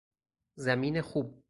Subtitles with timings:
[0.55, 1.33] زمین خوب